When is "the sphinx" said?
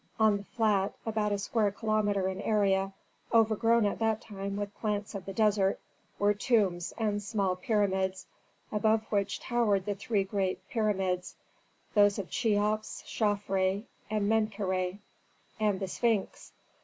15.79-16.51